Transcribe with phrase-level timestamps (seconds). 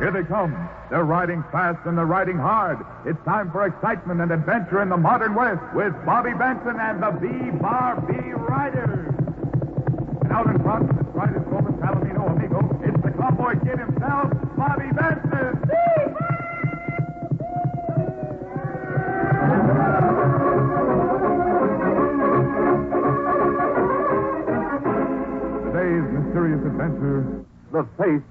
[0.00, 0.56] Here they come.
[0.88, 2.78] They're riding fast and they're riding hard.
[3.04, 7.12] It's time for excitement and adventure in the modern West with Bobby Benson and the
[7.20, 9.12] B-Bar B Riders.
[10.22, 14.88] And out in front, astride his Golden Palomino amigo, it's the cowboy kid himself, Bobby
[14.96, 15.68] Benson.
[25.68, 28.24] Today's mysterious adventure The face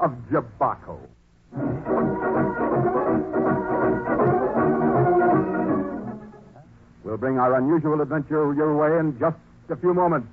[0.00, 1.09] of Jabako.
[7.10, 9.36] We'll bring our unusual adventure your way in just
[9.68, 10.28] a few moments.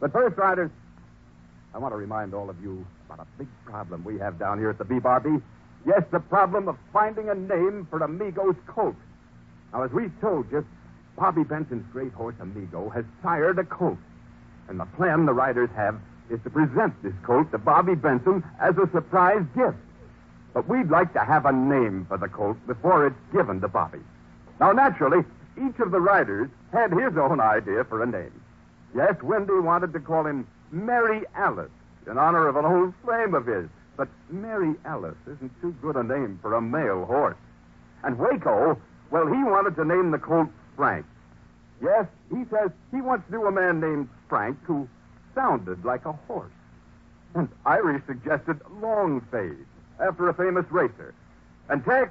[0.00, 0.72] But first, riders,
[1.72, 4.68] I want to remind all of you about a big problem we have down here
[4.70, 5.36] at the B-Bar-B.
[5.86, 8.96] Yes, the problem of finding a name for Amigo's colt.
[9.72, 10.66] Now, as we've told you,
[11.14, 13.98] Bobby Benson's great horse Amigo has sired a colt.
[14.68, 15.94] And the plan the riders have
[16.28, 19.78] is to present this colt to Bobby Benson as a surprise gift.
[20.54, 24.00] But we'd like to have a name for the colt before it's given to Bobby.
[24.58, 25.24] Now, naturally,
[25.56, 28.40] each of the riders had his own idea for a name.
[28.94, 31.70] Yes, Windy wanted to call him Mary Alice
[32.06, 33.68] in honor of an old flame of his.
[33.96, 37.36] But Mary Alice isn't too good a name for a male horse.
[38.04, 38.78] And Waco,
[39.10, 41.06] well, he wanted to name the colt Frank.
[41.82, 44.88] Yes, he says he once knew a man named Frank who
[45.34, 46.52] sounded like a horse.
[47.34, 49.66] And Irie suggested Longfade,
[50.00, 51.14] after a famous racer.
[51.68, 52.10] And Tex,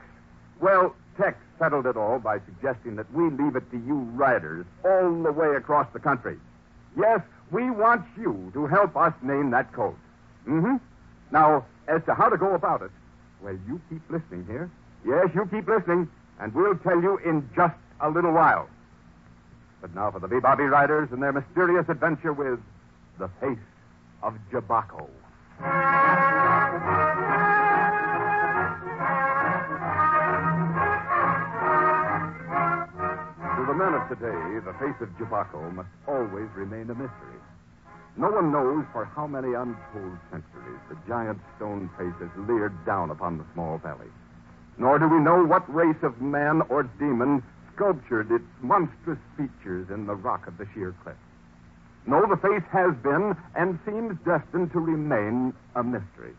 [0.59, 5.23] well, Tex settled it all by suggesting that we leave it to you riders all
[5.23, 6.37] the way across the country.
[6.97, 7.21] Yes,
[7.51, 9.95] we want you to help us name that colt.
[10.47, 10.75] Mm-hmm.
[11.31, 12.91] Now, as to how to go about it,
[13.41, 14.69] well, you keep listening here.
[15.05, 18.67] Yes, you keep listening, and we'll tell you in just a little while.
[19.81, 22.59] But now for the Bobby Riders and their mysterious adventure with
[23.19, 23.59] the face
[24.23, 25.07] of Jabako.
[33.75, 37.39] Men of today, the face of Jabako must always remain a mystery.
[38.15, 43.09] No one knows for how many untold centuries the giant stone face has leered down
[43.09, 44.07] upon the small valley.
[44.77, 47.43] Nor do we know what race of man or demon
[47.75, 51.17] sculptured its monstrous features in the rock of the sheer cliff.
[52.07, 56.33] No, the face has been and seems destined to remain a mystery.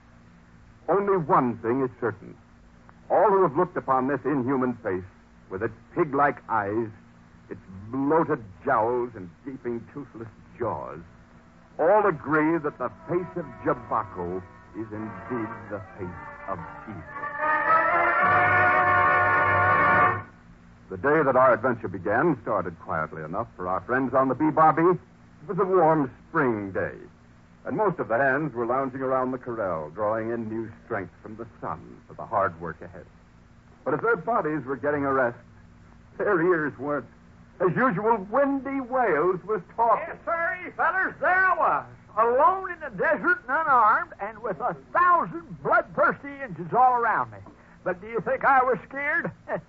[0.89, 2.35] Only one thing is certain.
[3.11, 5.05] All who have looked upon this inhuman face,
[5.51, 6.89] with its pig like eyes,
[7.51, 11.01] its bloated jowls, and gaping toothless jaws,
[11.79, 14.43] all agree that the face of Jabako
[14.75, 16.59] is indeed the face of
[16.89, 17.03] evil.
[20.89, 24.83] The day that our adventure began started quietly enough for our friends on the B-Bar-B.
[24.83, 26.95] It was a warm spring day,
[27.65, 31.37] and most of the hands were lounging around the corral, drawing in new strength from
[31.37, 33.07] the sun for the hard work ahead.
[33.85, 35.39] But as their bodies were getting a rest,
[36.19, 37.07] their ears weren't.
[37.59, 40.05] As usual, windy Wales was talking.
[40.09, 41.87] Yes, sir, fellers, there I was,
[42.19, 47.39] alone in the desert and unarmed, and with a thousand bloodthirsty Indians all around me.
[47.83, 49.31] But do you think I was scared?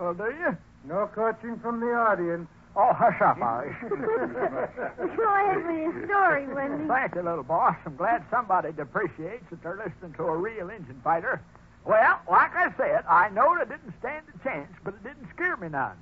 [0.00, 0.56] oh, do you?
[0.84, 2.48] No coaching from the audience.
[2.76, 3.76] Oh, hush up, Irish.
[3.88, 6.86] Go ahead with your story, Windy.
[6.86, 7.76] Thank you, little boss.
[7.86, 11.40] I'm glad somebody appreciates that they're listening to a real engine fighter.
[11.86, 15.56] Well, like I said, I knowed I didn't stand a chance, but it didn't scare
[15.56, 15.96] me none.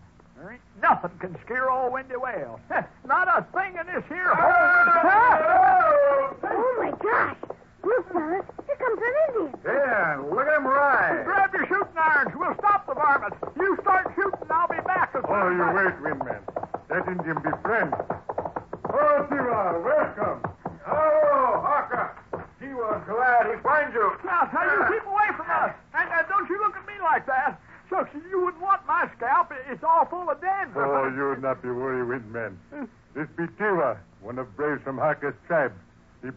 [0.83, 2.61] Nothing can scare old Windy Whale.
[3.07, 3.43] Not a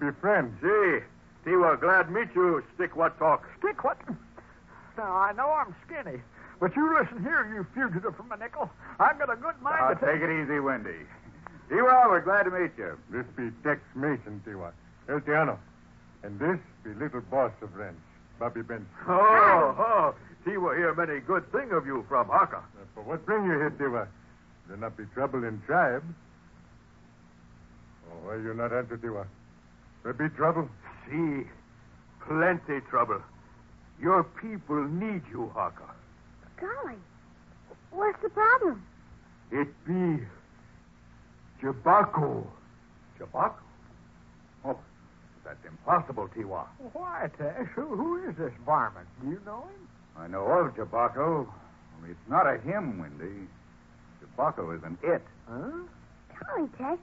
[0.08, 0.56] He be friend.
[0.62, 1.00] Gee,
[1.46, 2.64] Tiwa, glad meet you.
[2.76, 3.44] Stick what talk.
[3.60, 3.98] Stick what?
[4.98, 6.22] Now, I know I'm skinny,
[6.62, 8.70] but you listen here, you fugitive from a nickel.
[9.00, 10.22] I've got a good mind Now, to take...
[10.22, 11.06] take it easy, Windy.
[11.70, 12.98] Tiwa, we're glad to meet you.
[13.12, 14.72] This be Tex Mason, Tiwa.
[15.10, 15.58] El Tejano.
[16.24, 17.98] And this be little boss of ranch,
[18.40, 18.88] Bobby Benson.
[19.10, 20.16] Oh, oh.
[20.46, 22.58] Tiwa hear many good thing of you from Haka.
[22.58, 22.62] Uh,
[22.96, 24.08] for what bring you here, Tiwa?
[24.70, 26.04] There not be trouble in tribe.
[28.10, 29.26] Oh, why you not answer, Tiwa?
[30.04, 30.70] There be trouble?
[31.10, 31.44] See,
[32.28, 33.22] plenty trouble.
[34.02, 35.84] Your people need you, Haka.
[36.60, 36.96] Golly.
[37.92, 38.84] What's the problem?
[39.52, 40.24] It be
[41.62, 42.46] Jabako.
[43.20, 43.54] Jabako?
[44.66, 44.78] Oh,
[45.44, 46.66] That's impossible, Tiwa.
[46.94, 47.70] Why, Tex?
[47.76, 49.08] Who, who is this varmint?
[49.22, 49.88] Do you know him?
[50.18, 51.48] I know of Jabako,
[51.98, 53.48] only it's not a him, Windy.
[54.22, 55.22] Jabako is an it.
[55.50, 55.72] Huh?
[56.38, 56.98] Tell me, Tex.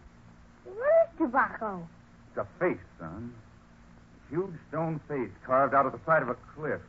[0.65, 1.83] What is Jabaco?
[2.37, 3.33] It's a face, son.
[4.27, 6.81] A huge stone face carved out of the side of a cliff.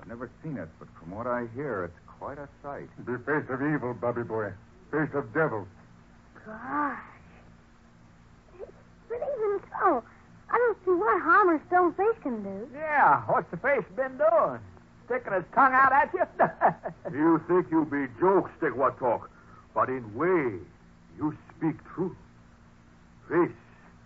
[0.00, 2.88] I've never seen it, but from what I hear, it's quite a sight.
[3.04, 4.52] The face of evil, Bobby boy.
[4.90, 5.68] Face of devil.
[6.46, 6.98] Gosh.
[9.08, 10.02] But even so,
[10.48, 12.68] I don't see what harm a stone face can do.
[12.72, 14.60] Yeah, what's the face been doing?
[15.04, 16.24] Sticking his tongue out at you?
[17.12, 19.28] You think you be joke stick what talk,
[19.74, 20.58] but in way
[21.18, 22.16] you speak truth.
[23.28, 23.52] Face,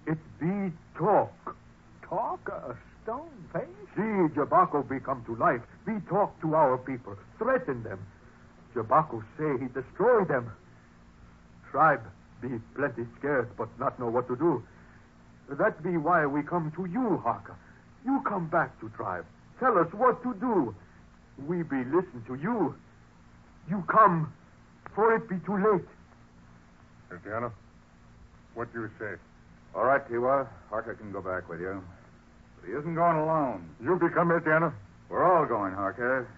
[0.09, 1.57] it be talk.
[2.03, 3.63] Talk a stone face?
[3.95, 5.61] See Jabako be come to life.
[5.87, 7.17] Be talk to our people.
[7.39, 7.99] Threaten them.
[8.75, 10.51] Jabako say he destroy them.
[11.71, 12.03] Tribe
[12.41, 14.63] be plenty scared, but not know what to do.
[15.51, 17.55] That be why we come to you, Haka.
[18.05, 19.27] You come back to tribe.
[19.61, 20.75] Tell us what to do.
[21.47, 22.75] We be listen to you.
[23.69, 24.33] You come,
[24.95, 25.85] for it be too late.
[27.11, 27.51] Tatiana,
[28.55, 29.17] what do you say?
[29.75, 30.47] All right, Tiwa.
[30.71, 31.83] Harker can go back with you.
[32.57, 33.69] But he isn't going alone.
[33.83, 34.73] You become Etiana?
[35.09, 36.29] We're all going, Harker.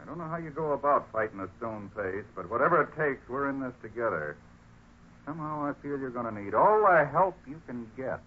[0.00, 3.28] I don't know how you go about fighting a stone face, but whatever it takes,
[3.28, 4.36] we're in this together.
[5.24, 8.20] Somehow I feel you're going to need all the help you can get.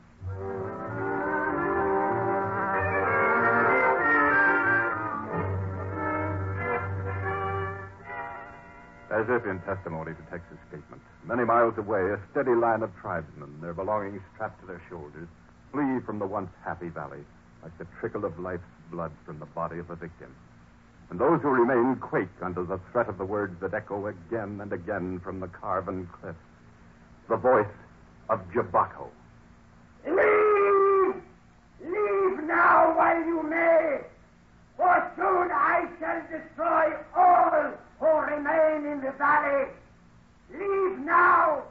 [9.16, 13.62] As if in testimony to Tex's statement, many miles away, a steady line of tribesmen,
[13.62, 15.30] their belongings strapped to their shoulders,
[15.72, 17.24] flee from the once happy valley,
[17.64, 20.36] like the trickle of life's blood from the body of a victim.
[21.10, 24.74] And those who remain quake under the threat of the words that echo again and
[24.74, 26.38] again from the carven cliffs.
[27.30, 27.72] The voice
[28.30, 29.08] of Jabako.
[30.06, 31.16] Leave!
[31.80, 34.02] Leave now while you may,
[34.76, 37.05] for soon I shall destroy
[38.84, 39.68] in the valley.
[40.52, 41.64] Leave now,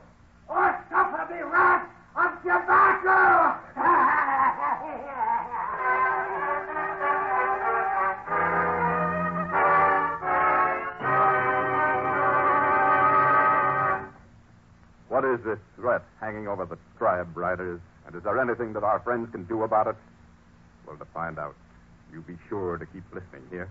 [0.49, 1.87] or suffer the wrath
[2.17, 3.61] of Jabaco!
[15.09, 17.81] What is this threat hanging over the tribe riders?
[18.07, 19.97] And is there anything that our friends can do about it?
[20.87, 21.55] Well, to find out,
[22.13, 23.69] you be sure to keep listening here.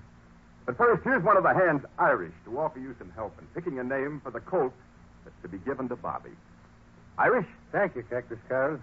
[0.65, 3.79] But first, here's one of the hands Irish to offer you some help in picking
[3.79, 4.73] a name for the colt
[5.23, 6.31] that's to be given to Bobby.
[7.17, 7.47] Irish?
[7.71, 8.79] Thank you, Cactus Carl.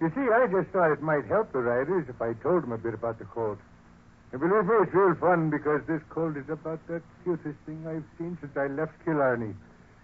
[0.00, 2.78] You see, I just thought it might help the riders if I told them a
[2.78, 3.58] bit about the colt.
[4.32, 8.04] And believe me, it's real fun because this colt is about the cutest thing I've
[8.16, 9.54] seen since I left Killarney.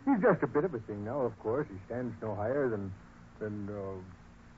[0.04, 1.66] He's just a bit of a thing now, of course.
[1.70, 2.92] He stands no higher than,
[3.38, 4.00] than, uh,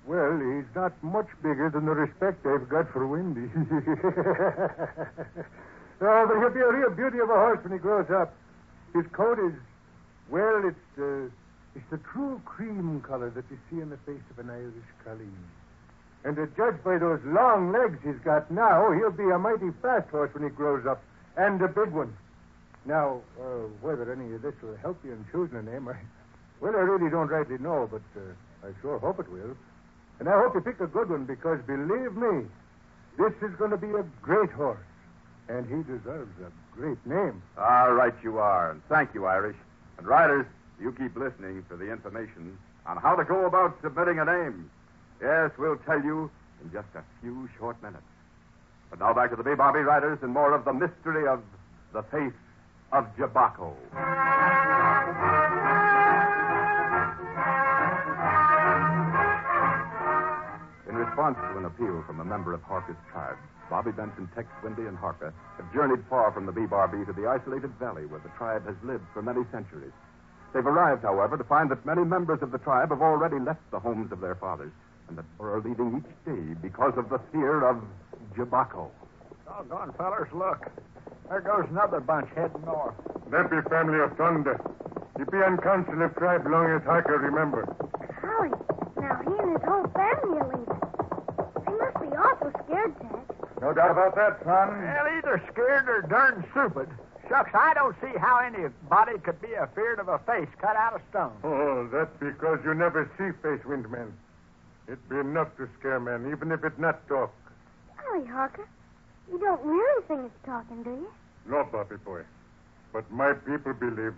[0.07, 3.51] well, he's not much bigger than the respect I've got for Windy.
[6.01, 8.35] oh, but he'll be a real beauty of a horse when he grows up.
[8.95, 9.53] His coat is,
[10.31, 11.31] well, it's the,
[11.75, 15.45] it's the true cream color that you see in the face of an Irish colleen.
[16.25, 20.09] And to judge by those long legs he's got now, he'll be a mighty fast
[20.11, 21.03] horse when he grows up,
[21.37, 22.17] and a big one.
[22.85, 25.95] Now, uh, whether any of this will help you in choosing a name, I,
[26.61, 29.57] well, I really don't rightly know, but uh, I sure hope it will.
[30.19, 32.47] And I hope you pick a good one because, believe me,
[33.17, 34.83] this is going to be a great horse,
[35.49, 37.43] and he deserves a great name.
[37.57, 38.71] All right, you are.
[38.71, 39.57] And thank you, Irish.
[39.97, 40.47] And riders,
[40.81, 44.71] you keep listening for the information on how to go about submitting a name.
[45.21, 46.31] Yes, we'll tell you
[46.63, 48.03] in just a few short minutes.
[48.91, 51.43] But now back to the B-Bar-B riders and more of the mystery of
[51.93, 52.33] the face
[52.93, 53.75] of Jabako.
[60.89, 63.37] In response to an appeal from a member of Harker's tribe,
[63.71, 67.71] Bobby Benson, Tex Windy, and Harker have journeyed far from the B-Bar-B to the isolated
[67.79, 69.93] valley where the tribe has lived for many centuries.
[70.53, 73.79] They've arrived, however, to find that many members of the tribe have already left the
[73.79, 74.73] homes of their fathers
[75.09, 77.83] and that more are leaving each day because of the fear of
[78.37, 78.89] Jabako.
[79.45, 80.67] Doggone fellers, look.
[81.29, 82.95] There goes another bunch heading north.
[83.31, 84.59] That be family of Thunder.
[85.19, 87.65] He be on council of tribe long as I can remember.
[88.23, 88.51] Golly,
[88.97, 90.81] now he and his whole family are leaving.
[91.67, 93.18] They must be awful scared, Ted.
[93.61, 94.83] No doubt about that, son.
[94.83, 96.89] Well, either scared or darn stupid.
[97.29, 101.03] Shucks, I don't see how anybody could be afeard of a face cut out of
[101.11, 101.37] stone.
[101.45, 104.13] Oh, that's because you never see face windmen.
[104.87, 107.35] It'd be enough to scare men, even if it not talk.
[107.99, 108.67] Golly, Harker,
[109.31, 111.09] you don't really think it's talking, do you?
[111.47, 112.23] No, Bobby boy.
[112.93, 114.15] But my people believe.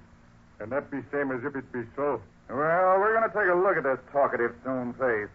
[0.61, 2.21] And that be same as if it be so.
[2.49, 5.29] Well, we're going to take a look at this talkative stone face.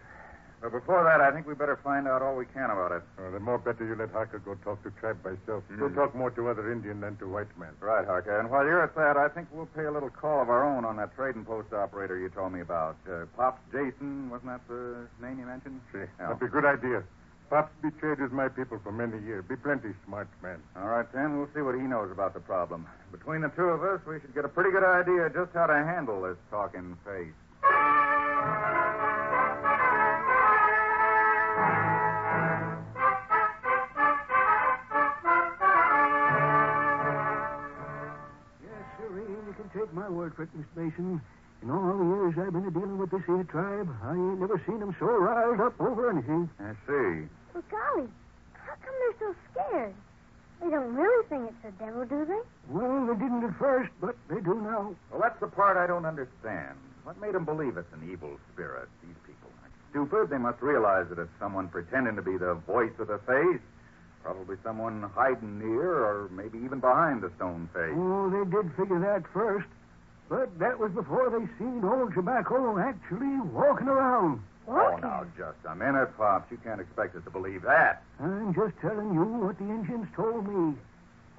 [0.62, 3.04] But before that, I think we better find out all we can about it.
[3.20, 5.64] Oh, the more better you let Harker go talk to tribe by himself.
[5.78, 7.74] He'll talk more to other Indian than to white man.
[7.80, 8.40] Right, Harker.
[8.40, 10.84] And while you're at that, I think we'll pay a little call of our own
[10.86, 12.98] on that trading post operator you told me about.
[13.08, 15.82] Uh, Pops Jason, wasn't that the name you mentioned?
[15.94, 16.06] Yeah.
[16.18, 17.04] that'd be a good idea.
[17.50, 19.46] Pops betrayed with my people for many years.
[19.48, 20.58] Be plenty smart man.
[20.76, 21.38] All right, then.
[21.38, 22.88] We'll see what he knows about the problem.
[23.12, 25.74] Between the two of us, we should get a pretty good idea just how to
[25.76, 27.34] handle this talking face.
[39.86, 40.84] Take my word for it, Mr.
[40.84, 41.22] Mason.
[41.62, 44.82] In all the years I've been dealing with this here tribe, I ain't never seen
[44.82, 46.50] 'em so riled up over anything.
[46.60, 47.28] I see.
[47.54, 48.10] Well, golly,
[48.54, 49.94] how come they're so scared?
[50.62, 52.42] They don't really think it's the devil, do they?
[52.70, 54.96] Well, they didn't at first, but they do now.
[55.12, 56.78] Well, that's the part I don't understand.
[57.04, 58.90] What made them believe it's an evil spirit?
[59.04, 60.30] These people aren't stupid.
[60.30, 63.62] They must realize that it's someone pretending to be the voice of the face.
[64.26, 67.94] Probably someone hiding near or maybe even behind the stone face.
[67.94, 69.68] Oh, they did figure that first.
[70.28, 74.42] But that was before they seen old Jabaco actually walking around.
[74.68, 76.50] Oh, now, just a minute, Pops.
[76.50, 78.02] You can't expect us to believe that.
[78.20, 80.74] I'm just telling you what the Indians told me.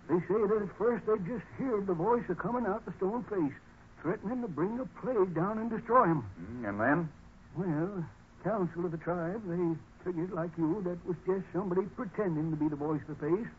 [0.08, 3.24] They say that at first they just heard the voice a coming out the stone
[3.24, 3.52] face,
[4.00, 6.22] threatening to bring a plague down and destroy 'em.
[6.22, 7.08] Hmm, And then?
[7.56, 8.04] Well,
[8.44, 9.74] council of the tribe, they
[10.06, 13.50] figured like you that was just somebody pretending to be the voice of the face.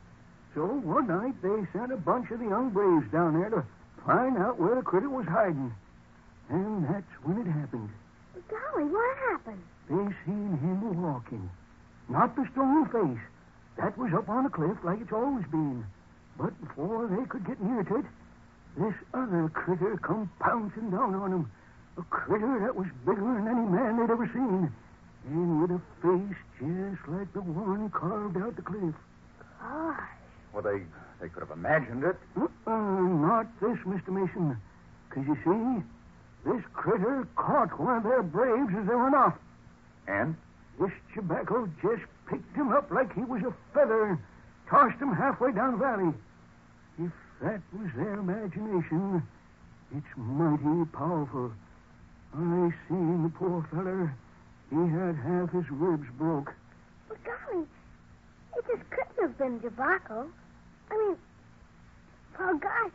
[0.55, 3.65] So one night they sent a bunch of the young braves down there to
[4.05, 5.75] find out where the critter was hiding.
[6.49, 7.89] And that's when it happened.
[8.47, 9.61] Golly, what happened?
[9.89, 11.49] They seen him walking.
[12.07, 13.23] Not the stone face.
[13.75, 15.85] That was up on a cliff like it's always been.
[16.39, 18.05] But before they could get near to it,
[18.77, 21.51] this other critter come pouncing down on 'em.
[21.97, 24.71] A critter that was bigger than any man they'd ever seen.
[25.29, 25.81] And with a
[27.27, 28.95] like the one carved out the cliff.
[29.61, 29.99] Gosh.
[30.53, 30.81] Well, they
[31.19, 32.15] they could have imagined it.
[32.39, 34.09] Uh-uh, not this, Mr.
[34.09, 34.57] Mason.
[35.09, 35.83] 'Cause you see,
[36.49, 39.37] this critter caught one of their braves as they went off.
[40.07, 40.35] And?
[40.79, 44.19] This Jabaco just picked him up like he was a feather and
[44.69, 46.13] tossed him halfway down the valley.
[46.99, 49.23] If that was their imagination,
[49.91, 51.51] it's mighty powerful.
[52.35, 54.13] I seen the poor feller.
[54.69, 56.53] He had half his ribs broke.
[57.25, 57.65] Well, golly,
[58.57, 60.27] it just couldn't have been Jabaco.
[60.91, 61.17] I mean,
[62.39, 62.91] oh, gosh.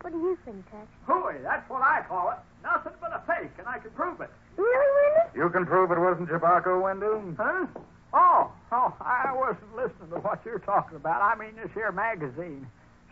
[0.00, 0.86] What do you think, Tex?
[1.06, 2.38] Hooey, that's what I call it.
[2.62, 4.30] Nothing but a fake, and I can prove it.
[4.56, 5.38] Really, Windy?
[5.38, 7.36] You can prove it wasn't Jabaco, Windy?
[7.38, 7.66] Huh?
[8.12, 11.20] Oh, oh, I wasn't listening to what you're talking about.
[11.22, 12.66] I mean this here magazine.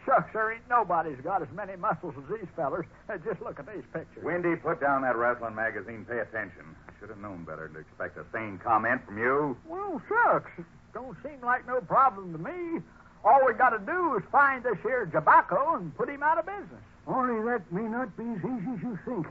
[0.05, 2.87] Shucks, there ain't nobody's got as many muscles as these fellers.
[3.25, 4.23] Just look at these pictures.
[4.23, 6.05] Windy, put down that wrestling magazine.
[6.09, 6.77] Pay attention.
[7.03, 9.57] Should have known better to expect a sane comment from you.
[9.67, 10.53] Well, shucks.
[10.95, 12.81] Don't seem like no problem to me.
[13.25, 16.47] All we got to do is find this here Jabaco and put him out of
[16.47, 16.81] business.
[17.09, 19.27] Only that may not be as easy as you think.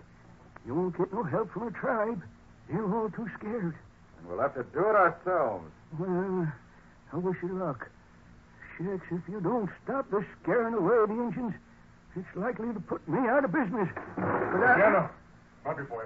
[0.66, 2.22] You won't get no help from the tribe.
[2.70, 3.74] They're all too scared.
[4.20, 5.72] And we'll have to do it ourselves.
[5.98, 6.52] Well,
[7.14, 7.90] I wish you luck.
[8.78, 11.54] Shucks, if you don't stop the scaring away the Injuns,
[12.18, 13.88] it's likely to put me out of business.
[14.18, 14.76] But I...
[14.76, 15.10] Piano.
[15.64, 16.04] Bobby boy.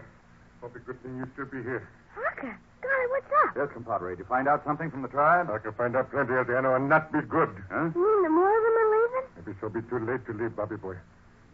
[0.61, 1.87] Bobby, good thing you still be here.
[2.13, 3.55] Harker, golly, what's up?
[3.55, 4.11] Yes, compadre.
[4.15, 5.49] Did you find out something from the tribe?
[5.49, 7.49] I can find out plenty, Adriano, and not be good.
[7.69, 7.91] Huh?
[7.93, 9.25] You mean the more of them are leaving?
[9.37, 10.95] Maybe so be too late to leave, Bobby boy.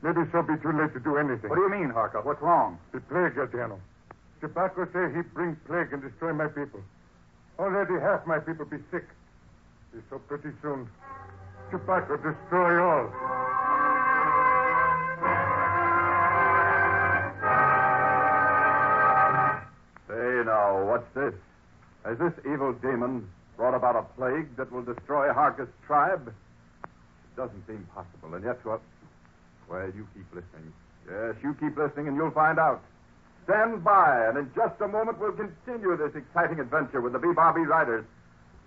[0.02, 1.50] Maybe so be too late to do anything.
[1.50, 2.22] What do you mean, Harker?
[2.22, 2.80] What's wrong?
[2.92, 3.80] The plague, Adriano.
[4.42, 6.82] Jabaco say he bring plague and destroy my people.
[7.60, 9.06] Already half my people be sick.
[9.94, 10.90] Be so pretty soon.
[11.72, 13.12] Jabaco destroy all.
[20.92, 21.34] What's this?
[22.04, 26.28] Has this evil demon brought about a plague that will destroy Harker's tribe?
[26.84, 28.82] It doesn't seem possible, and yet what?
[29.70, 30.74] Well, you keep listening.
[31.10, 32.82] Yes, you keep listening, and you'll find out.
[33.46, 37.62] Stand by, and in just a moment we'll continue this exciting adventure with the B-Bar-B
[37.62, 38.04] Riders.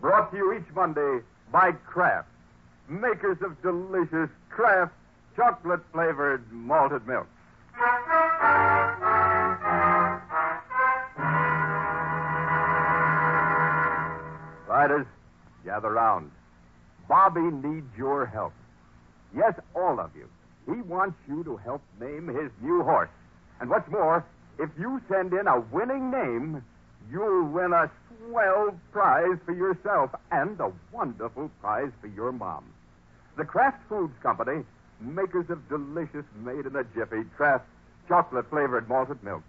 [0.01, 1.21] Brought to you each Monday
[1.53, 2.29] by Kraft,
[2.89, 4.95] makers of delicious Kraft
[5.37, 7.29] chocolate flavored malted milk.
[14.85, 15.07] Riders,
[15.65, 16.31] gather round.
[17.09, 18.53] Bobby needs your help.
[19.35, 20.29] Yes, all of you.
[20.67, 23.09] He wants you to help name his new horse.
[23.61, 24.27] And what's more,
[24.59, 26.63] if you send in a winning name,
[27.11, 27.91] you'll win a
[28.29, 32.67] swell prize for yourself and a wonderful prize for your mom.
[33.39, 34.65] The Kraft Foods Company,
[35.01, 37.65] makers of delicious made in a jiffy Kraft
[38.07, 39.45] chocolate flavored malted milk,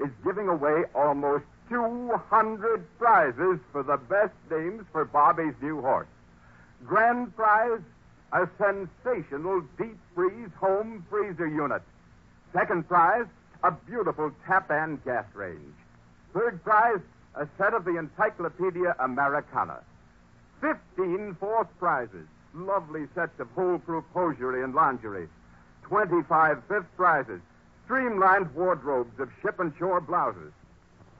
[0.00, 6.08] is giving away almost 200 prizes for the best names for Bobby's new horse.
[6.84, 7.80] Grand prize,
[8.32, 11.82] a sensational deep freeze home freezer unit.
[12.52, 13.26] Second prize,
[13.62, 15.74] a beautiful Tappan gas range.
[16.34, 17.00] Third prize,
[17.36, 19.78] a set of the Encyclopedia Americana.
[20.60, 25.28] Fifteen fourth prizes, lovely sets of foolproof hosiery and lingerie.
[25.84, 27.40] Twenty-five fifth prizes,
[27.84, 30.52] streamlined wardrobes of ship and shore blouses.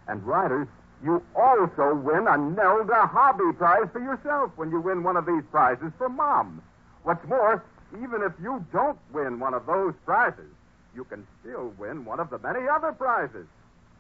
[0.09, 0.67] And riders,
[1.03, 5.45] you also win a Nelda Hobby Prize for yourself when you win one of these
[5.51, 6.63] prizes for Mom.
[7.05, 7.65] What's more,
[7.95, 10.53] even if you don't win one of those prizes,
[10.95, 13.47] you can still win one of the many other prizes.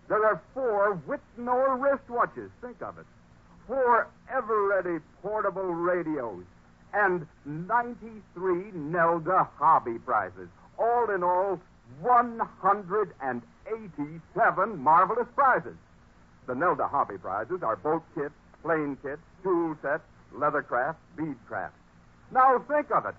[0.09, 2.51] There are four Wittnauer wristwatches.
[2.61, 3.07] Think of it.
[3.67, 6.45] Four ever-ready portable radios.
[6.93, 10.51] And 93 Nelda Hobby prizes.
[10.79, 11.59] All in all,
[12.01, 15.77] 187 marvelous prizes.
[16.47, 20.03] The Nelda Hobby prizes are boat kits, plane kits, tool sets,
[20.35, 21.73] leathercraft, beadcraft.
[22.33, 23.15] Now think of it.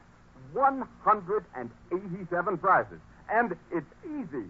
[0.54, 3.00] 187 prizes.
[3.30, 4.50] And it's easy.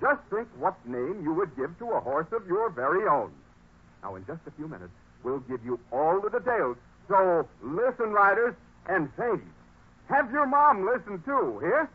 [0.00, 3.32] Just think what name you would give to a horse of your very own.
[4.02, 6.76] Now, in just a few minutes, we'll give you all the details.
[7.08, 8.54] So listen, riders,
[8.88, 9.32] and say,
[10.08, 11.90] have your mom listen too, here?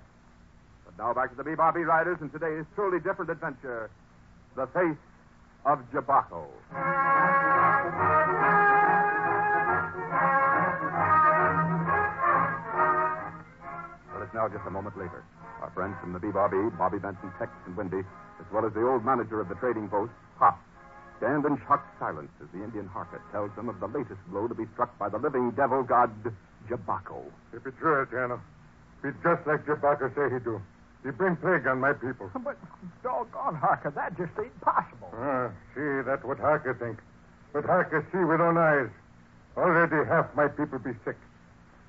[0.86, 3.90] But now back to the Bebop Riders and today's truly different adventure
[4.56, 4.98] The Face
[5.66, 6.48] of Jabako.
[14.14, 15.24] Well, it's now just a moment later.
[15.62, 19.06] Our friends from the BBRB, Bobby Benson, Tex, and Wendy, as well as the old
[19.06, 20.58] manager of the trading post, Pop,
[21.18, 24.56] stand in shocked silence as the Indian Harker tells them of the latest blow to
[24.56, 26.10] be struck by the living devil god,
[26.68, 27.22] Jabako.
[27.54, 28.42] If it's true, Tiano,
[29.04, 30.60] be just like Jabaco say he do.
[31.04, 32.30] He bring plague on my people.
[32.44, 32.58] But,
[33.04, 35.10] doggone, Harker, that just ain't possible.
[35.14, 37.00] Ah, see, that's what Harker think.
[37.54, 38.90] But Harker see with own eyes.
[39.58, 41.18] Already half my people be sick.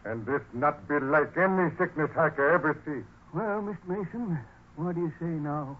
[0.05, 3.05] And this not be like any sickness Harker ever see.
[3.37, 3.87] Well, Mr.
[3.87, 4.39] Mason,
[4.77, 5.79] what do you say now?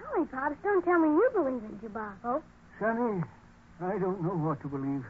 [0.00, 2.42] Golly, Pops, don't tell me you believe in Jabako.
[2.78, 3.22] Sonny,
[3.82, 5.04] I don't know what to believe.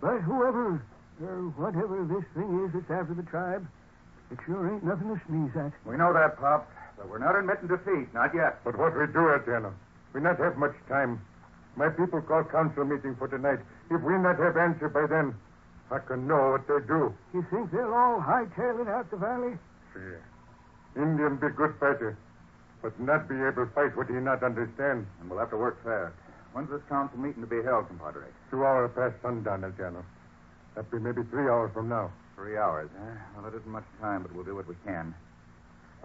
[0.00, 0.82] But whoever,
[1.22, 3.66] or whatever this thing is that's after the tribe,
[4.32, 5.72] it sure ain't nothing to sneeze at.
[5.86, 8.62] We know that, Pop, but we're not admitting defeat, not yet.
[8.64, 9.72] But what we do, Atiano,
[10.12, 11.20] we not have much time.
[11.76, 13.58] My people call council meeting for tonight.
[13.90, 15.34] If we not have answer by then,
[15.90, 17.12] I can know what they do.
[17.34, 19.58] You think they'll all hightail it out the valley?
[19.92, 22.16] See, Indian be good fighter,
[22.82, 25.06] but not be able to fight what he not understand.
[25.20, 26.14] And we'll have to work fast.
[26.52, 28.30] When's this council meeting to be held, compadre?
[28.50, 30.04] Two hours past sundown, Atiano.
[30.74, 32.10] That'd be maybe three hours from now.
[32.36, 33.14] Three hours, huh?
[33.36, 35.14] Well, it isn't much time, but we'll do what we can.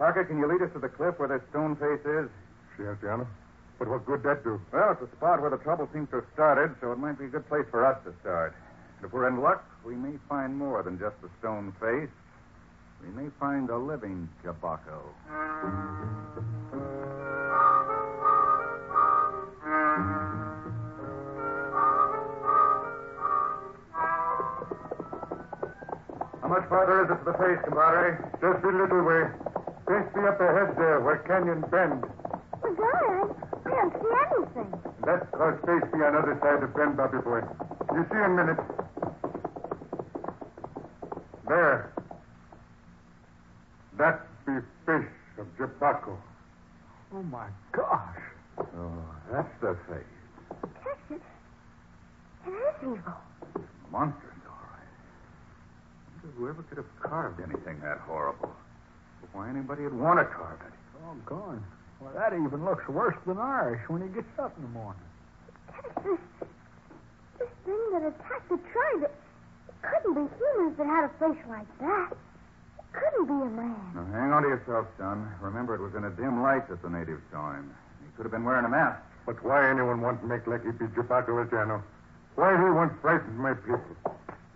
[0.00, 2.30] Parker, can you lead us to the cliff where that stone face is?
[2.74, 3.26] See, Atiano?
[3.78, 4.58] But what good that do?
[4.72, 7.26] Well, it's a spot where the trouble seems to have started, so it might be
[7.26, 8.56] a good place for us to start.
[8.96, 12.08] And if we're in luck, we may find more than just the stone face.
[13.04, 15.04] We may find a living Jabako.
[26.40, 28.16] How much farther is it to the face, compadre?
[28.40, 29.49] Just a little way.
[29.90, 32.06] Face me up ahead there where Canyon Bend.
[32.62, 33.34] My God,
[33.66, 34.70] I don't see anything.
[35.04, 37.42] That's cause face me on the other side of Bend, Bobby boy.
[37.92, 38.60] You see in a minute.
[41.48, 41.92] There.
[43.98, 46.16] That's the face of Jabako.
[47.12, 48.22] Oh, my gosh.
[48.60, 50.70] Oh, that's the face.
[50.84, 51.26] Texas,
[52.46, 53.00] it is evil.
[53.90, 56.22] Monstrous, all right.
[56.22, 58.54] Wonder whoever could have carved anything that horrible.
[59.20, 60.72] But why anybody would want to carve it?
[61.00, 61.62] Doggone.
[61.62, 65.02] Oh, well, that even looks worse than Irish when he gets up in the morning.
[65.74, 66.20] Texas,
[67.38, 69.14] this thing that attacked the tribe, it,
[69.68, 72.12] it couldn't be humans that had a face like that.
[72.12, 73.76] It couldn't be a man.
[73.94, 75.28] Now, hang on to yourself, son.
[75.40, 77.74] Remember, it was in a dim light that the natives saw him.
[78.00, 79.00] He could have been wearing a mask.
[79.26, 81.82] But why anyone want to make like he be Jabako Etiano?
[82.34, 83.96] Why he want frighten my people?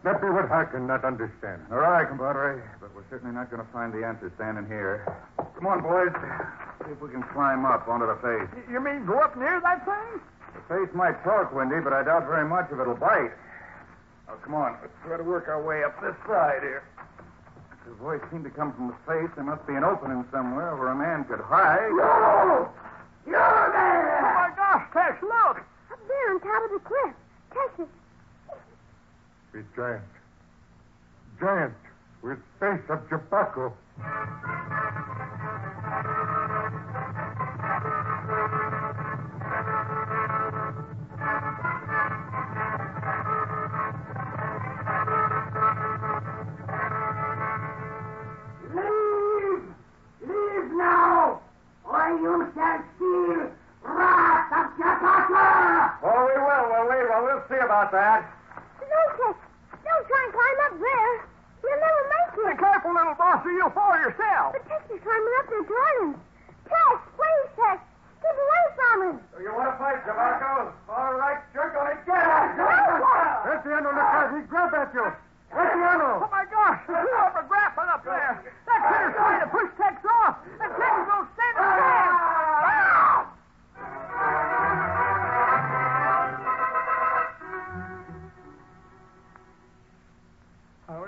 [0.05, 1.64] That be what I cannot understand.
[1.73, 2.61] All right, compadre.
[2.81, 5.01] But we're certainly not going to find the answer standing here.
[5.57, 6.12] Come on, boys.
[6.85, 8.45] See if we can climb up onto the face.
[8.53, 10.21] Y- You mean go up near that thing?
[10.53, 13.33] The face might talk, Windy, but I doubt very much if it'll bite.
[14.29, 14.77] Now, come on.
[14.85, 16.85] Let's try to work our way up this side here.
[17.73, 20.77] If the voice seemed to come from the face, there must be an opening somewhere
[20.77, 21.88] where a man could hide.
[21.88, 22.69] You!
[23.33, 24.21] You Oh, there!
[24.21, 25.64] Oh, my gosh, Tex, look!
[25.64, 27.14] Up there on top of the cliff.
[27.57, 27.88] Texas,
[29.55, 30.03] Be giant.
[31.38, 31.75] Giant
[32.23, 33.73] with face of Jabako.
[48.75, 49.62] Leave!
[50.21, 51.40] Leave now!
[51.85, 53.51] Or you shall feel
[53.85, 55.93] wrath of Jabaco!
[56.03, 57.09] Oh, we will, will we?
[57.09, 58.35] Well, we'll see about that.
[58.95, 59.35] No, Tex.
[59.83, 61.13] Don't try and climb up there.
[61.67, 62.47] You'll never make it.
[62.47, 64.55] Be careful, little boss, or you'll fall yourself.
[64.55, 66.11] But Tex is climbing up there toward him.
[66.71, 67.79] Tex, please, Tex.
[68.23, 69.17] Keep away from him.
[69.37, 70.73] Do you want to fight, Jabaco?
[70.89, 72.57] All right, you're going to get it.
[73.45, 74.33] Etienne, look out.
[74.33, 75.05] He grab at you.
[75.53, 76.01] Etienne!
[76.01, 76.81] Oh, my gosh.
[76.89, 78.43] The of them are grappling up there.
[78.67, 79.71] That critter's trying to push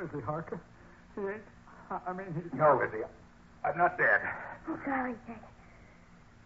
[0.06, 0.60] How is he, Harker?
[1.14, 1.42] He ain't.
[1.90, 2.56] I I mean, he.
[2.56, 3.04] No, Lizzie.
[3.64, 4.20] I'm not dead.
[4.68, 5.38] Oh, golly, Tex.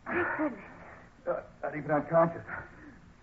[0.06, 0.60] Thank goodness.
[1.26, 2.42] Not, not even unconscious.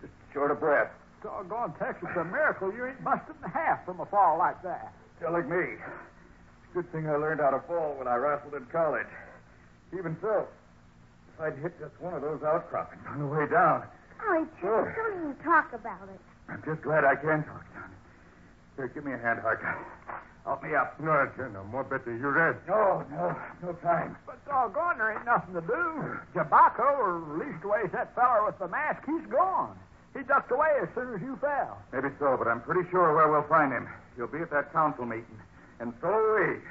[0.00, 0.90] Just short of breath.
[1.22, 4.92] Doggone, Texas, it's a miracle you ain't busted in half from a fall like that.
[5.16, 5.56] Still like me.
[5.74, 9.06] It's a good thing I learned how to fall when I wrestled in college.
[9.98, 10.46] Even so,
[11.34, 14.60] if I'd hit just one of those outcroppings on the way down, oh, Golly, Tex,
[14.60, 14.94] Sure.
[14.96, 16.20] don't even talk about it.
[16.48, 17.90] I'm just glad I can talk down.
[18.78, 19.74] Here, give me a hand, Harker.
[20.46, 20.94] Help me up.
[21.02, 21.64] No, Etienne, no.
[21.66, 22.14] More better.
[22.14, 22.62] You rest.
[22.70, 24.16] No, no, no time.
[24.24, 25.82] But doggone, there ain't nothing to do.
[26.30, 29.74] Jabaco, or leastways that feller with the mask, he's gone.
[30.14, 31.82] He ducked away as soon as you fell.
[31.92, 33.90] Maybe so, but I'm pretty sure where we'll find him.
[34.14, 35.42] He'll be at that council meeting.
[35.80, 36.62] And so will we.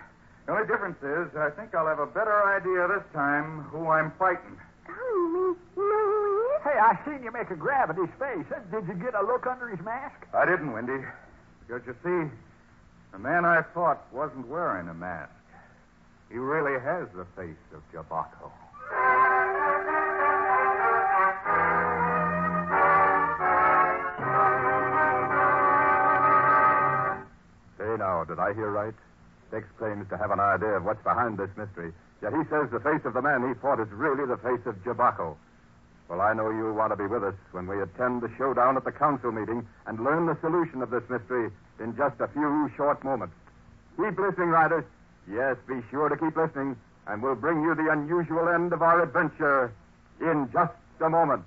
[0.47, 4.15] The only difference is, I think I'll have a better idea this time who I'm
[4.17, 4.55] fighting.
[4.87, 6.61] Golly, you mean you know who he is?
[6.71, 8.47] Hey, I seen you make a grab at his face.
[8.71, 10.23] Did you get a look under his mask?
[10.33, 11.03] I didn't, Windy.
[11.67, 12.31] Because you see,
[13.11, 15.31] the man I fought wasn't wearing a mask.
[16.31, 18.51] He really has the face of Jabaco.
[27.77, 28.93] Say now, did I hear right?
[29.51, 31.91] Tex claims to have an idea of what's behind this mystery.
[32.21, 34.75] Yet he says the face of the man he fought is really the face of
[34.83, 35.35] Jabaco.
[36.09, 38.85] Well, I know you'll want to be with us when we attend the showdown at
[38.85, 43.03] the council meeting and learn the solution of this mystery in just a few short
[43.03, 43.35] moments.
[43.97, 44.85] Keep listening, riders.
[45.29, 49.03] Yes, be sure to keep listening, and we'll bring you the unusual end of our
[49.03, 49.73] adventure
[50.21, 51.43] in just a moment.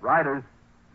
[0.00, 0.44] Riders,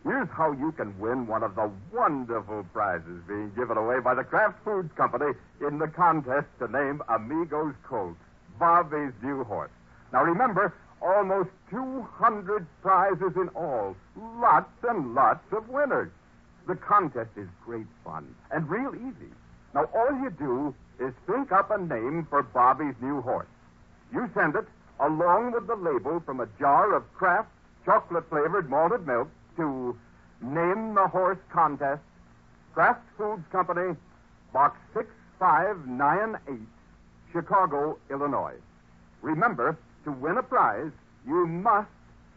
[0.02, 4.24] here's how you can win one of the wonderful prizes being given away by the
[4.24, 8.16] Kraft Foods Company in the contest to name Amigos Colt,
[8.58, 9.70] Bobby's new horse.
[10.10, 13.96] Now remember, almost 200 prizes in all.
[14.16, 16.10] Lots and lots of winners.
[16.66, 19.32] The contest is great fun and real easy.
[19.74, 23.48] Now all you do is think up a name for Bobby's new horse.
[24.12, 24.66] You send it
[25.00, 27.48] along with the label from a jar of Kraft
[27.84, 29.96] chocolate flavored malted milk to
[30.40, 32.02] Name the Horse Contest,
[32.74, 33.96] Kraft Foods Company,
[34.52, 36.58] Box 6598,
[37.32, 38.54] Chicago, Illinois.
[39.22, 40.92] Remember, to win a prize,
[41.26, 41.88] you must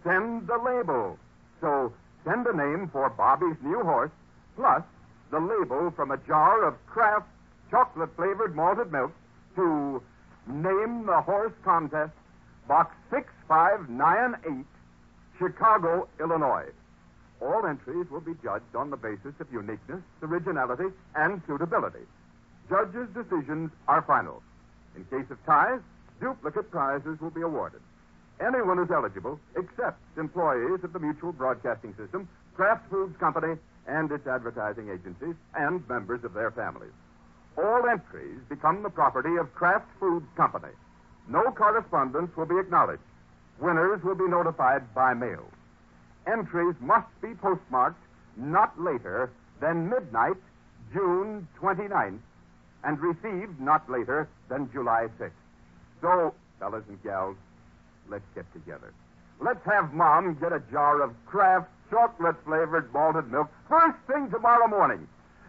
[0.04, 1.18] send the label.
[1.62, 1.94] So
[2.26, 4.12] send a name for Bobby's new horse,
[4.56, 4.84] plus
[5.32, 7.28] the label from a jar of Kraft
[7.70, 9.12] chocolate flavored malted milk
[9.56, 10.02] to
[10.48, 12.14] Name the Horse Contest,
[12.68, 14.66] Box 6598,
[15.38, 16.72] Chicago, Illinois.
[17.42, 22.06] All entries will be judged on the basis of uniqueness, originality, and suitability.
[22.70, 24.42] Judges' decisions are final.
[24.96, 25.82] In case of ties,
[26.20, 27.82] duplicate prizes will be awarded.
[28.40, 33.56] Anyone is eligible except employees of the Mutual Broadcasting System, Kraft Foods Company,
[33.88, 36.92] and its advertising agencies, and members of their families.
[37.58, 40.74] All entries become the property of Kraft Foods Company.
[41.28, 43.02] No correspondence will be acknowledged.
[43.60, 45.50] Winners will be notified by mail.
[46.28, 48.00] Entries must be postmarked
[48.36, 50.38] not later than midnight,
[50.94, 52.20] June 29th,
[52.84, 55.32] and received not later than July 6th.
[56.02, 57.36] So, fellas and gals,
[58.10, 58.94] let's get together.
[59.40, 64.68] Let's have Mom get a jar of Kraft chocolate flavored malted milk first thing tomorrow
[64.68, 65.08] morning.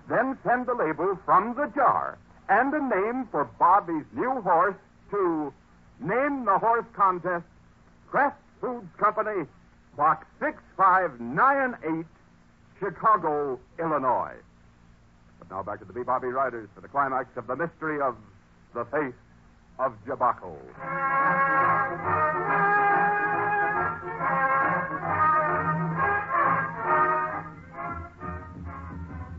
[0.09, 4.77] Then send the label from the jar and a name for Bobby's new horse
[5.11, 5.53] to
[6.01, 7.45] Name the Horse Contest,
[8.11, 9.47] Kraft Foods Company,
[9.97, 12.07] Box 6598,
[12.79, 14.37] Chicago, Illinois.
[15.39, 18.17] But now back to the B-Bar-B Riders for the climax of the mystery of
[18.75, 19.15] the face
[19.79, 20.57] of Jabaco.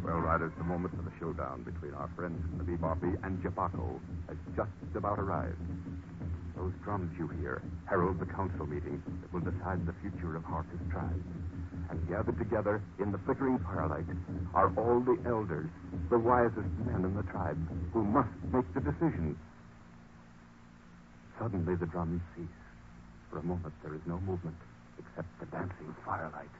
[0.03, 2.77] Well, Riders, the moment for the showdown between our friends from the B.
[3.23, 5.59] And Jabaco has just about arrived.
[6.55, 10.79] Those drums you hear herald the council meeting that will decide the future of Harker's
[10.91, 11.23] tribe.
[11.89, 14.05] And gathered together in the flickering firelight
[14.53, 15.69] are all the elders,
[16.09, 17.57] the wisest men in the tribe,
[17.91, 19.35] who must make the decision.
[21.39, 22.45] Suddenly the drums cease.
[23.31, 24.57] For a moment there is no movement
[24.99, 26.51] except the dancing firelight.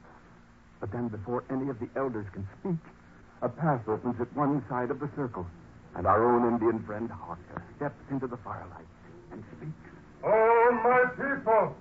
[0.80, 2.80] But then, before any of the elders can speak,
[3.42, 5.46] a path opens at one side of the circle,
[5.94, 8.88] and our own Indian friend Harker steps into the firelight
[9.32, 9.92] and speaks.
[10.24, 11.76] Oh, my people,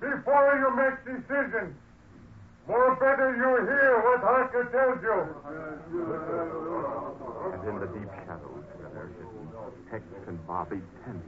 [0.00, 1.74] before you make decisions,
[2.66, 5.30] more better you hear what Harker tells you.
[7.54, 9.48] And in the deep shadows they're hidden,
[9.90, 11.22] Tex and Bobby tense,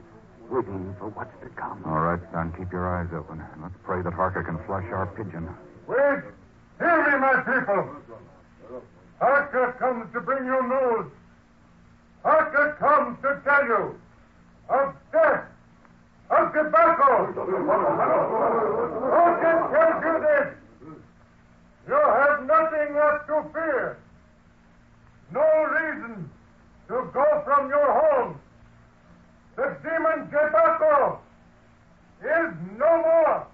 [0.53, 1.81] waiting for what's to come.
[1.85, 3.41] All right, son, keep your eyes open.
[3.41, 5.49] And let's pray that Harker can flush our pigeon.
[5.87, 6.21] Wait!
[6.77, 7.89] Hear me, my people!
[9.19, 11.11] Harker comes to bring you news.
[12.23, 13.99] Harker comes to tell you
[14.69, 15.45] of death,
[16.29, 17.33] of Jabaco.
[19.09, 20.47] Harker tells you this.
[21.87, 23.97] You have nothing left to fear.
[25.33, 26.29] No reason
[26.87, 28.39] to go from your home.
[29.55, 31.19] The demon Jabaco
[32.21, 33.45] is no more.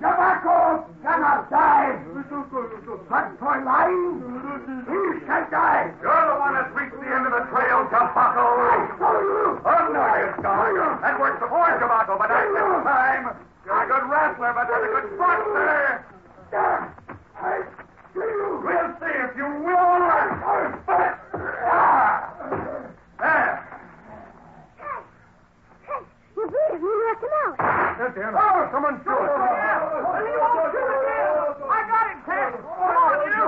[0.00, 1.94] Jabaco cannot die.
[3.08, 4.22] But for lying,
[4.86, 5.92] he shall die.
[6.02, 8.44] You're the one that reached the end of the trail, Jabaco.
[9.62, 11.00] Oh, no, you don't.
[11.02, 13.36] That worked before Jabaco, but not this time.
[13.64, 16.04] You're a good wrestler, but not a good boxer.
[18.12, 19.90] We'll see if you will.
[23.20, 23.54] There.
[25.80, 26.00] Hey,
[26.34, 26.82] you beat him.
[26.82, 27.98] You knocked him out.
[27.98, 28.34] That's him.
[28.34, 29.40] Oh, someone shoot him.
[31.68, 32.52] I got him, Ted.
[32.56, 33.46] Come on, you.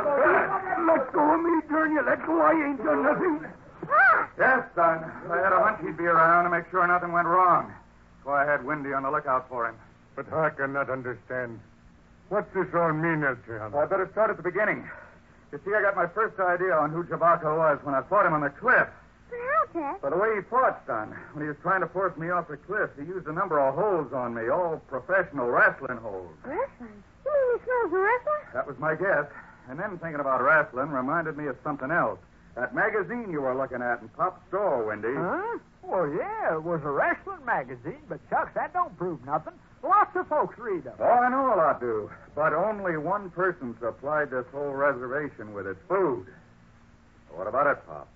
[0.93, 2.03] Let go of me, darn you.
[2.03, 2.41] Let go.
[2.41, 3.47] I ain't done nothing.
[3.89, 4.29] Ah!
[4.39, 5.05] Yes, son.
[5.31, 7.67] I had a hunch he'd be around to make sure nothing went wrong.
[7.69, 9.77] That's why I had Windy on the lookout for him.
[10.15, 11.61] But I cannot understand.
[12.29, 13.75] What's this all mean, El Tejano?
[13.75, 14.89] I better start at the beginning.
[15.53, 18.33] You see, I got my first idea on who Jabako was when I fought him
[18.33, 18.89] on the cliff.
[19.73, 20.01] But?
[20.03, 21.17] By the way he fought, son.
[21.33, 23.75] When he was trying to force me off the cliff, he used a number of
[23.75, 26.31] holes on me, all professional wrestling holes.
[26.45, 27.03] Wrestling?
[27.25, 28.49] You mean he smells a wrestler?
[28.55, 29.27] That was my guess.
[29.69, 32.19] And then thinking about wrestling reminded me of something else.
[32.55, 35.15] That magazine you were looking at in Pop's store, Windy.
[35.15, 35.59] Huh?
[35.83, 39.55] Well, yeah, it was a wrestling magazine, but shucks, that don't prove nothing.
[39.83, 40.95] Lots of folks read them.
[41.01, 42.11] Oh, I know a lot do.
[42.35, 46.27] But only one person supplied this whole reservation with its food.
[47.31, 48.09] What about it, Pop?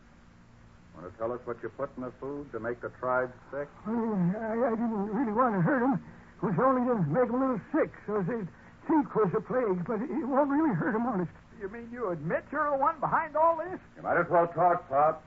[0.97, 3.69] Want to tell us what you put in the food to make the tribe sick?
[3.85, 6.01] Well, I, I didn't really want to hurt him.
[6.01, 8.49] It was only to make him a little sick, so they'd
[8.89, 11.33] think was a plague, but it won't really hurt him, honest.
[11.61, 13.81] You mean you admit you're the one behind all this?
[13.97, 15.23] You might as well talk, Pop.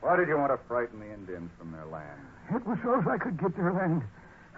[0.00, 2.20] Why did you want to frighten the Indians from their land?
[2.52, 4.02] It was so as I could get their land.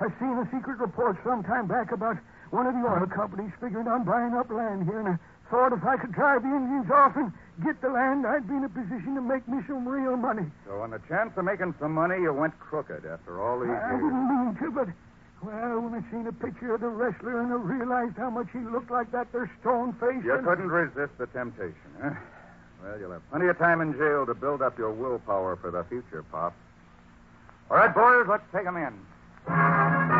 [0.01, 2.19] I seen a secret report some time back about
[2.51, 5.19] one of the oil companies figuring on buying up land here, and I
[5.51, 7.33] thought if I could drive the Indians off and
[7.65, 10.47] get the land, I'd be in a position to make me some real money.
[10.67, 13.91] So, on the chance of making some money, you went crooked after all these I
[13.91, 14.01] years.
[14.03, 14.89] didn't mean to, but
[15.43, 18.59] well, when I seen a picture of the wrestler and I realized how much he
[18.61, 20.23] looked like that there stone face.
[20.25, 22.11] You and- couldn't resist the temptation, huh?
[22.83, 25.83] Well, you'll have plenty of time in jail to build up your willpower for the
[25.85, 26.55] future, Pop.
[27.71, 30.18] All right, boys, let's take 'em in.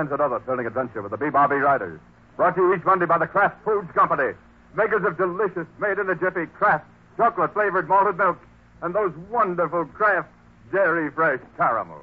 [0.00, 2.00] Ends another thrilling adventure with the B-Bar-B Riders.
[2.34, 4.32] Brought to you each Monday by the Kraft Foods Company,
[4.74, 6.86] makers of delicious, made in a jiffy Kraft
[7.18, 8.38] chocolate flavored malted milk
[8.80, 10.30] and those wonderful Kraft
[10.72, 12.00] dairy fresh caramels.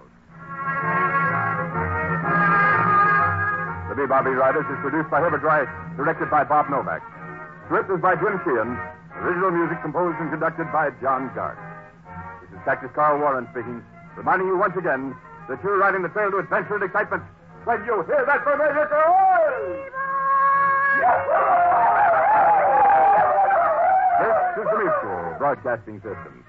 [3.90, 7.02] The B-Bar-B Riders is produced by Herbert Rice, directed by Bob Novak.
[7.66, 8.78] Script is by Jim Sheehan.
[9.26, 11.58] Original music composed and conducted by John Garth.
[12.46, 13.82] This is Cactus Carl Warren speaking,
[14.16, 15.16] reminding you once again
[15.50, 17.24] that you're riding the trail to adventure and excitement
[17.68, 19.28] when you hear that familiar call.
[24.24, 26.46] This is the Mutual Broadcasting System.